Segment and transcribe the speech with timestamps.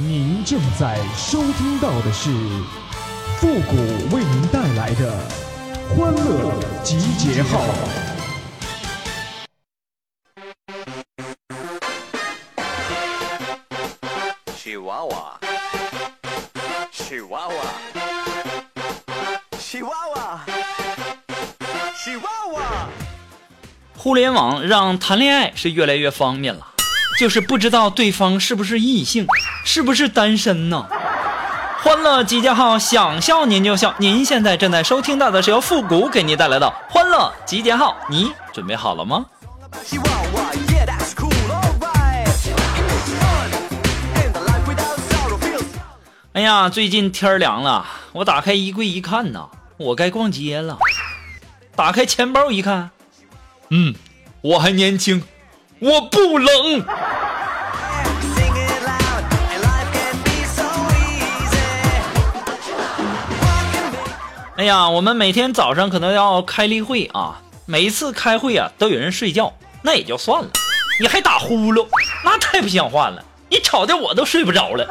[0.00, 2.30] 您正在收听到的是
[3.40, 3.74] 复古
[4.14, 5.12] 为您带来的
[5.88, 7.64] 欢乐集结号。
[14.56, 15.40] 吉娃娃，
[16.92, 17.54] 吉娃娃，
[19.58, 20.46] 吉娃娃，
[22.04, 22.88] 吉娃娃。
[23.96, 26.68] 互联网让谈恋爱是越来越方便了，
[27.18, 29.26] 就是不知道对方是不是异性，
[29.70, 30.86] 是不是单身呢？
[31.82, 33.94] 欢乐集结号，想笑您就笑。
[33.98, 39.26] 您现在正在收听到的是由复古给您带来的欢乐集结号，你准备好了吗？
[46.32, 50.78] 哎呀，最近天凉了，我打开衣柜一看呐，我该逛街了。
[51.76, 52.88] 打开钱包一看，
[53.68, 53.94] 嗯，
[54.40, 55.22] 我还年轻，
[55.78, 56.86] 我不冷。
[64.58, 70.50] 哎呀，我们每天早上可能要开例会啊，每一次开会啊都有人睡觉，那也就算了，
[71.00, 71.86] 你还打呼噜，
[72.24, 74.84] 那太不像话了，你吵得我都睡不着了。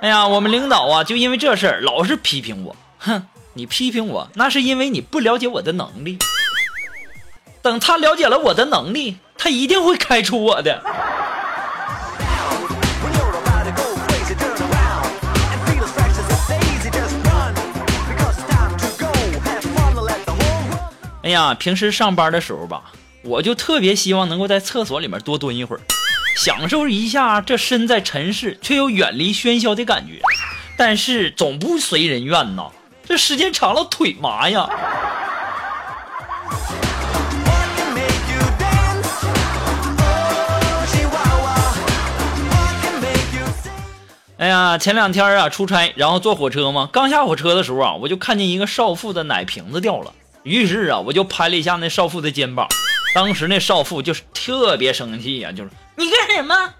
[0.00, 2.74] 哎呀，我们领导啊，就因为这事儿老是批评我。
[3.00, 6.16] 哼，你批评我，那是因为你不了解我的能力。
[7.60, 10.82] 等他了解了我的能力，他一定会开除我的。
[21.24, 25.80] 哎呀，平时上班的时候吧，我就特别希望能够在厕所里面多蹲一会儿，
[26.36, 30.20] 享受一下这身在尘世却又远离喧嚣的感觉。
[30.76, 32.64] 但是总不随人愿呐，
[33.08, 34.68] 这时间长了腿麻呀。
[44.36, 50.12] 哎呀，前两天啊出差，然后坐火车嘛，刚下火车的时候啊，我就看见一个少妇的奶瓶子掉了，
[50.44, 52.68] 于是啊，我就拍了一下那少妇的肩膀。
[53.14, 56.74] 当时那少妇就是特别生气呀、就是你干什么？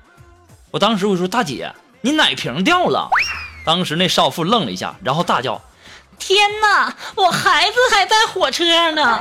[0.71, 3.09] 我当时我说大姐，你奶瓶掉了。
[3.65, 5.63] 当时那少妇愣了一下，然后大叫
[6.19, 9.21] 天哪，我孩子还在火车上呢！：“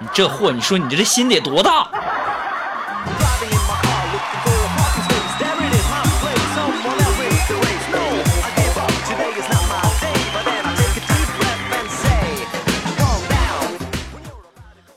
[0.00, 1.90] 你这货，你说你这心得多大？”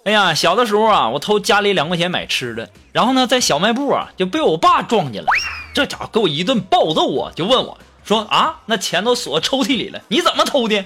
[0.07, 5.27] 哎呀，小的时候啊，我偷家里两块钱买吃的，然后呢，在小卖部啊就被我爸撞见了，
[5.73, 10.81] 这家伙给我一顿暴揍啊，就问我说啊，那钱都锁抽屉里了，你怎么偷的？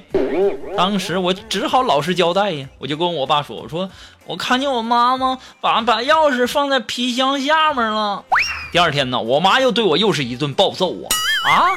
[0.76, 3.88] 当时我只好老实交代呀，我就跟我爸说，我说
[4.26, 8.24] 我看见我妈妈把把钥匙放在皮箱下面了。
[8.72, 11.06] 第二天呢，我妈又对我又是一顿暴揍啊
[11.48, 11.70] 啊，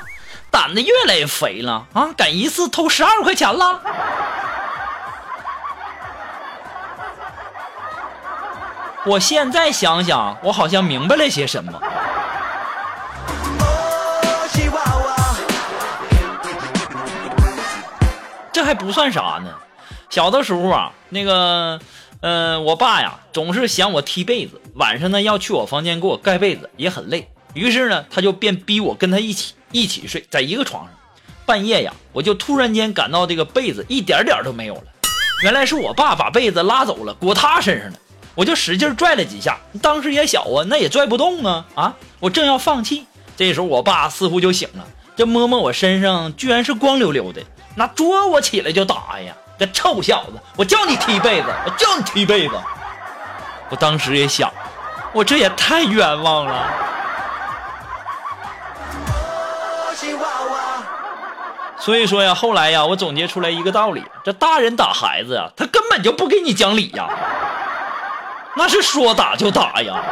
[0.51, 3.83] 胆子越来越肥了啊，敢一次偷十二块钱了。
[9.07, 11.73] 我现在想想，我好像明白了些什么。
[18.51, 19.51] 这还不算啥呢。
[20.09, 21.79] 小的时候啊，那个，
[22.21, 27.29] 呃，我爸呀总是嫌我踢被子，晚上呢要去我房间给我盖被子，也很累。
[27.53, 30.93] 于是呢，他就便逼我跟他一起一起睡在一个床上。
[31.45, 34.85] 半夜呀，我就突然间感到这个被子一点点都没有了，
[35.43, 37.99] 原来是我爸把被子拉走了，裹他身上了。
[38.35, 41.95] 我就使劲拽了几下，当时也小啊，那也拽不动啊啊！
[42.21, 43.07] 我正要放弃，
[43.37, 44.85] 这时候我爸似乎就醒了，
[45.15, 47.41] 这摸摸我身上，居然是光溜溜的，
[47.77, 49.33] 那捉我起来就打呀！
[49.57, 52.55] 这臭小子，我叫你踢被子，我叫你踢被子。
[53.69, 54.53] 我当时也想，
[55.13, 56.73] 我这也太冤枉了。
[61.79, 67.09] 所以说呀，后来呀，我总结出来一个道理：这大人打孩子呀，他根本就不给你讲理呀，
[68.57, 70.03] 那是说打就打呀。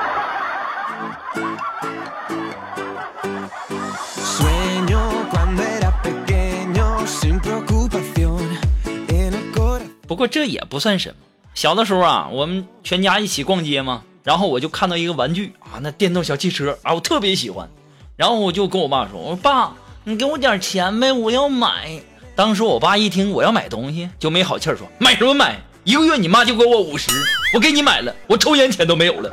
[10.06, 11.15] 不过这也不算什么。
[11.55, 17.69] 小的时候啊，我们全家一起逛街嘛，然后我就看到一个玩具啊，那电动小汽车啊，我特别喜欢，
[18.17, 19.73] 然后我就跟我爸说：“我说爸，
[20.05, 22.00] 你给我点钱呗，我要买。”
[22.37, 25.59] 当时我爸一听我要买东西，就没好气儿说：“买什么买？
[25.85, 27.11] 一个月你妈就给我五十，
[27.52, 29.31] 我给你买了，我抽烟钱都没有了。”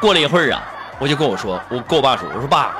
[0.00, 0.62] 过了一会儿啊，
[0.98, 2.72] 我就跟我说，我跟我爸说，我说爸，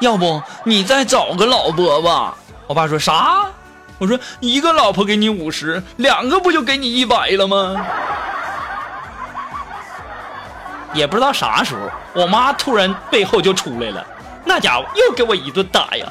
[0.00, 2.36] 要不你再找个老婆吧。
[2.66, 3.46] 我爸说啥？
[3.98, 7.74] 我说一个老婆给你五十，两个不就给你一百了吗？
[10.94, 11.90] 也不知道啥时候，
[12.22, 14.06] 我妈突然背后就出来了，
[14.44, 16.06] 那家伙又给我一顿打呀！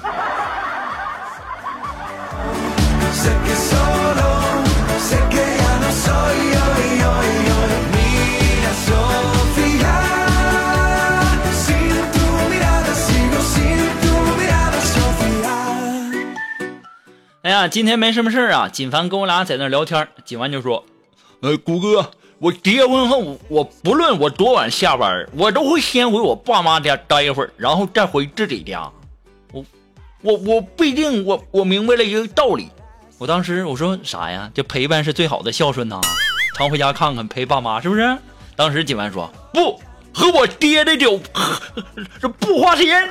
[17.57, 20.85] 呀，今天没什么事儿啊，锦凡跟我俩在那聊天，锦凡就说
[21.41, 28.87] ：“呃，谷哥，我结婚后，我不论我多晚下班，我都会先回我爸妈家待一会儿，然后再回自己家。
[29.51, 29.65] 我，
[30.21, 32.69] 我，我不一定，我我明白了一个道理。
[33.17, 34.51] 我当时我说啥呀？
[34.53, 35.99] 这陪伴是最好的孝顺呐，
[36.55, 38.15] 常回家看看，陪爸妈是不是？
[38.55, 39.81] 当时锦凡说不，
[40.13, 41.19] 和我爹的酒，
[42.21, 43.09] 这不花钱。”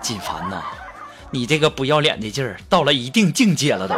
[0.00, 0.62] 锦凡呐，
[1.30, 3.94] 你这个不要脸的劲儿，到了一定境界了都。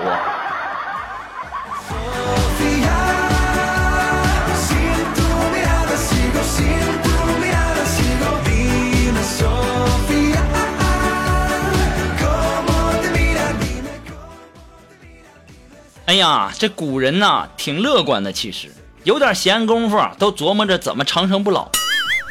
[16.05, 18.71] 哎呀，这古人呐，挺乐观的，其实
[19.05, 21.71] 有点闲工夫，都琢磨着怎么长生不老。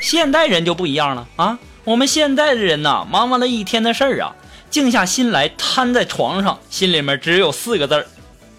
[0.01, 4.35] 现代人就不一样了啊，我们现代的人呐，忙完了一天的事儿啊，
[4.69, 8.07] 静下心来瘫在床上，心里面只有四个字儿：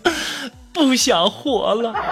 [0.73, 1.93] 不想活了。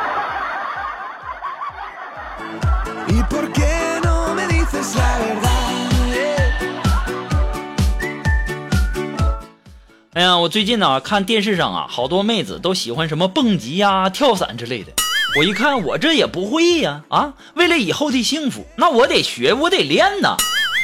[10.13, 14.93] 哎呀，我最近呢看电视上啊，好多妹子都喜欢什么蹦极呀、跳伞之类的。
[15.37, 20.37] 我一看，我这也不会呀，啊，为了以后的幸福，那我得学，我得练呐。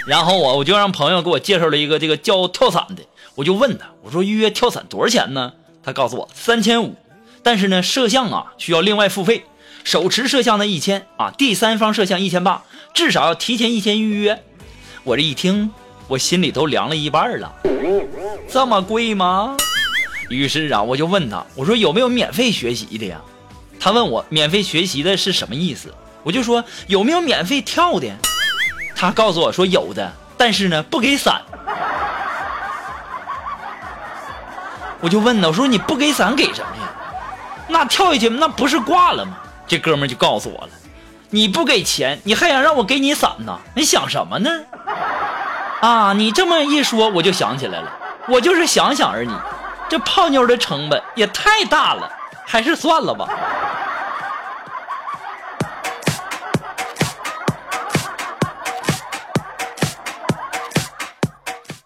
[0.06, 3.02] 然后我我就让朋友给我介绍了一个这个教跳伞的，
[3.34, 5.52] 我就问他，我说预约跳伞多少钱呢？
[5.82, 6.94] 他告诉我三千五，
[7.43, 9.44] 但是呢摄像啊需要另外付费，
[9.82, 12.62] 手持摄像的一千啊，第三方摄像一千八，
[12.94, 14.44] 至少要提前一天预约。
[15.02, 15.72] 我这一听，
[16.06, 17.52] 我心里都凉了一半了。
[18.49, 19.56] 这么贵吗？
[20.31, 23.20] 于是啊，我就问他，我说有没有免费学习的呀？
[23.78, 25.94] 他问我免费学习的是什么意思？
[26.23, 28.11] 我就说有没有免费跳的？
[28.96, 31.40] 他告诉我说有的，但是呢不给伞。
[35.00, 36.90] 我就问他，我说你不给伞给什么呀？
[37.69, 39.37] 那跳下去那不是挂了吗？
[39.69, 40.70] 这哥们就告诉我了，
[41.31, 43.58] 你不给钱，你还想让我给你伞呢？
[43.75, 44.50] 你想什么呢？
[45.81, 47.93] 啊，你这么一说，我就想起来了，
[48.28, 49.31] 我就是想想而已，
[49.88, 52.11] 这泡妞的成本也太大了，
[52.46, 53.28] 还是算了吧。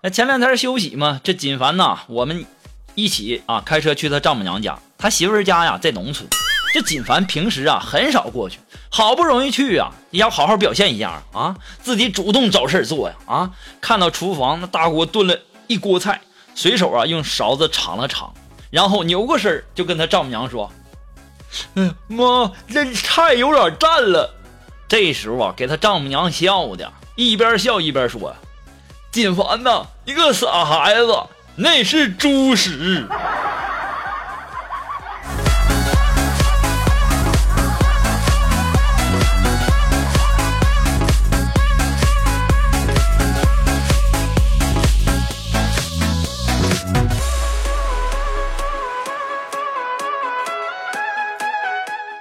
[0.02, 2.46] 那前两天休息嘛，这锦凡呐，我们
[2.94, 6.26] 一起啊开车去他丈母娘家，他媳妇家呀在农村。
[6.72, 8.60] 这锦凡平时啊很少过去，
[8.90, 13.50] 好不容易去呀，也要好好表现一下啊，自己主动找事做呀啊！
[13.78, 16.18] 看到厨房那大锅炖了一锅菜，
[16.54, 18.32] 随手啊用勺子尝了尝，
[18.70, 20.72] 然后扭过身就跟他丈母娘说
[21.74, 24.34] ：“嗯，妈，这菜有点淡了。”
[24.88, 28.34] 这时候啊，给他丈母娘笑的，一边笑一边说
[29.12, 31.12] ：“锦凡呐，一个傻孩子，
[31.56, 33.04] 那是猪屎。”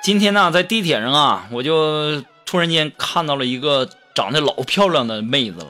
[0.01, 5.67] 今天呢，在地铁上啊，我就突然间看到了一个长得老漂亮的妹子了，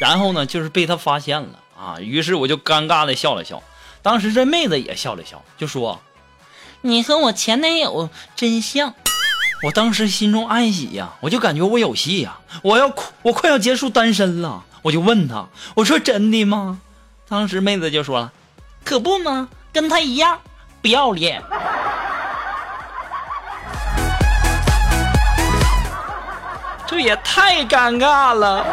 [0.00, 3.62] 然后呢，就是被他发现了啊，于是我就尴尬的笑了笑。
[4.00, 6.00] 当时这妹子也笑了笑，就说
[6.80, 8.94] 你和我前男友真像。
[9.62, 12.90] ：“我当时心中暗喜呀，我就感觉我有戏呀，我要
[13.20, 16.80] 我快要结束单身了。”我就问她，我说：“真的吗？”
[17.28, 18.32] 当时妹子就说了。
[18.82, 20.40] 可不嘛，跟他一样
[20.80, 21.42] 不要脸。
[26.88, 28.64] 这也太尴尬了。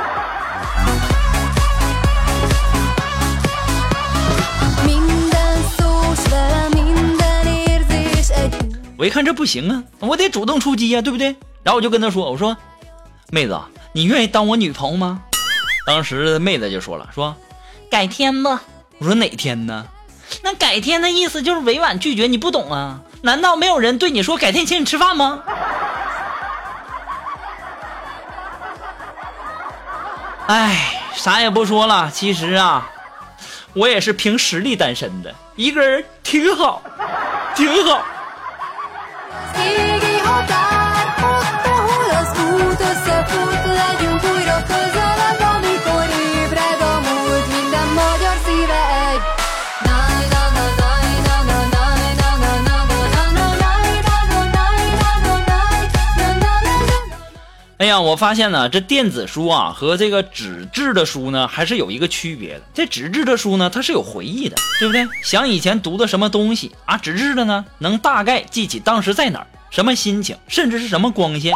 [8.98, 11.36] 我一看这不行啊，我得主动出击呀、对不对？
[11.64, 12.58] 然后我就跟她说：“我说，
[13.30, 13.60] 妹子，
[13.94, 15.22] 你愿意当我女朋友吗？”
[15.86, 17.36] 当时妹子就说了：“说，
[17.92, 18.62] 改天吧。
[18.98, 19.86] 我说哪天呢？
[20.42, 23.00] 那改天的意思就是委婉拒绝，你不懂啊？
[23.22, 25.44] 难道没有人对你说改天请你吃饭吗？
[30.48, 32.90] 哎，啥也不说了，其实啊，
[33.74, 36.82] 我也是凭实力单身的，一个人挺好，
[37.56, 38.04] 挺好。
[39.64, 40.87] 意義を出
[57.78, 62.62] 哎呀，我发现呢，这电子书啊和这个纸质的书呢，还是有一个区别的。
[62.74, 65.08] 这纸质的书呢，它是有回忆的，对不对？
[65.24, 71.54] 想以前读的什么东西啊，纸质的呢，能大概记起当时在哪儿，什么心情，甚至是什么光线。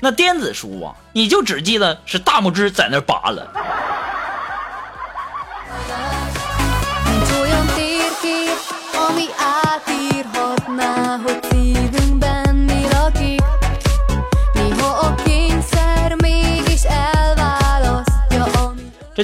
[0.00, 3.42] 那电子书啊，你就只记得是大拇指在那儿扒拉。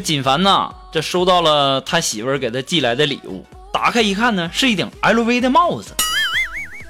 [0.04, 5.92] 锦凡呐，这收到了他媳妇儿给他寄来的礼物，打开一看呢，是一顶 LV 的帽子。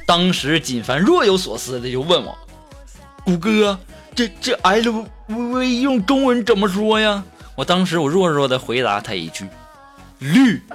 [0.04, 2.36] 当时锦凡若有所思的就问我
[3.24, 3.78] ：“谷哥，
[4.14, 7.22] 这这 LV 用中文怎么说呀？”
[7.54, 9.48] 我当时我弱弱的回答他一句
[10.18, 10.60] ：“绿。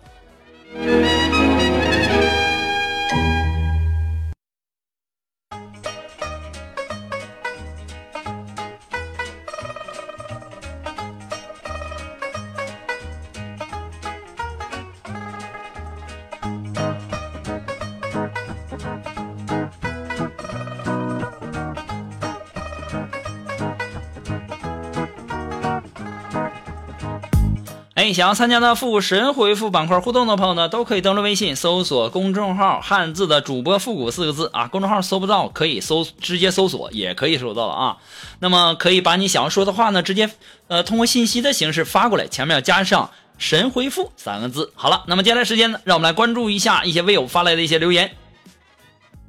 [28.01, 34.67] 哎，想要参加呢复古神回复板块互动的朋友呢，都可以登录微信搜索公众号“汉字的主播复古”四个字啊。
[34.67, 37.97] 公众号搜不到，可以搜直接搜索，也可以搜到了啊。
[38.39, 40.31] 那么可以把你想要说的话呢，直接
[40.65, 44.73] 呃通过信息的形式发过来，前面要加上“神回复”三个字。
[44.73, 48.15] 好了，那么接下来时间呢，让我们来关注一下一些微友发来的一些留言。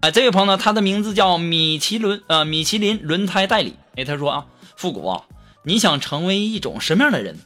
[0.00, 3.74] 哎，这位朋友呢，他的名字叫米其伦，呃，米其林轮胎代理。
[3.96, 5.24] 哎，他说啊，复古啊，
[5.62, 7.38] 你想成为一种什么样的人？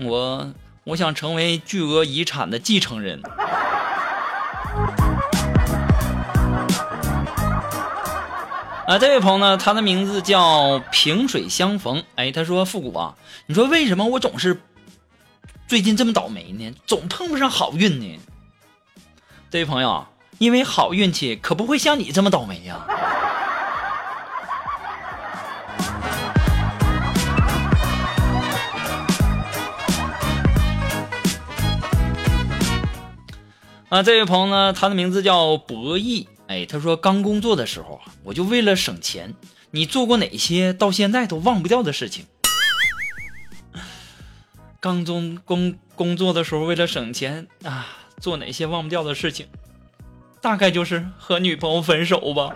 [0.00, 0.52] 我
[0.84, 3.20] 我想成为巨额遗产的继承人。
[8.86, 12.04] 啊，这位朋友呢，他的名字叫萍水相逢。
[12.14, 14.62] 哎，他说复古啊，你说为什么我总是
[15.66, 16.72] 最近这么倒霉呢？
[16.86, 18.20] 总碰不上好运呢？
[19.50, 20.06] 这位朋友，
[20.38, 22.86] 因为好运气可不会像你这么倒霉呀、
[33.88, 36.26] 啊，这位朋友呢，他的名字叫博弈。
[36.46, 39.34] 哎，他说刚工作的时候啊，我就为了省钱，
[39.70, 42.26] 你做过哪些到现在都忘不掉的事情？
[44.78, 47.86] 刚中工工作的时候，为了省钱啊，
[48.20, 49.46] 做哪些忘不掉的事情？
[50.42, 52.54] 大概就是和女朋友分手吧。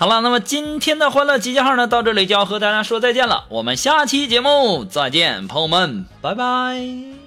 [0.00, 3.44] 好了，那么今天的欢乐集结号呢，到这里就要和大家说再见了。
[3.50, 7.19] 我们下期节目再见，朋友们，拜拜。